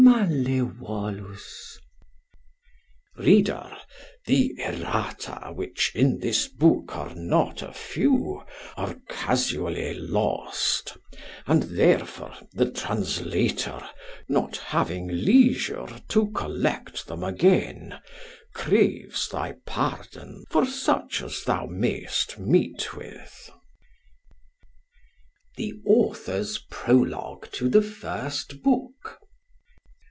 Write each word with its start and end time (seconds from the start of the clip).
Malevolus. 0.03 1.77
(Reader, 3.17 3.71
the 4.25 4.55
Errata, 4.57 5.51
which 5.53 5.91
in 5.93 6.17
this 6.17 6.47
book 6.47 6.95
are 6.95 7.13
not 7.13 7.61
a 7.61 7.71
few, 7.71 8.41
are 8.75 8.95
casually 9.09 9.93
lost; 9.93 10.97
and 11.45 11.61
therefore 11.61 12.33
the 12.51 12.71
Translator, 12.71 13.79
not 14.27 14.57
having 14.57 15.07
leisure 15.07 15.85
to 16.07 16.31
collect 16.31 17.05
them 17.05 17.23
again, 17.23 17.99
craves 18.55 19.29
thy 19.29 19.51
pardon 19.67 20.45
for 20.49 20.65
such 20.65 21.21
as 21.21 21.43
thou 21.43 21.67
may'st 21.67 22.39
meet 22.39 22.95
with.) 22.97 23.51
[Illustration: 25.53 25.53
prologue1] 25.53 25.57
The 25.57 25.73
Author's 25.85 26.57
Prologue 26.71 27.51
to 27.51 27.69
the 27.69 27.83
First 27.83 28.63
Book. 28.63 29.19